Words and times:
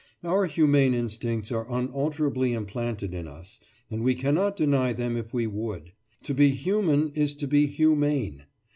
Our 0.23 0.47
humane 0.47 0.95
instincts 0.95 1.51
are 1.51 1.69
unalterably 1.71 2.53
implanted 2.53 3.13
in 3.13 3.27
us, 3.27 3.59
and 3.91 4.03
we 4.03 4.15
cannot 4.15 4.55
deny 4.55 4.93
them 4.93 5.15
if 5.15 5.31
we 5.31 5.45
would; 5.45 5.91
to 6.23 6.33
be 6.33 6.49
human 6.49 7.11
is 7.13 7.35
to 7.35 7.47
be 7.47 7.67
humane. 7.67 8.45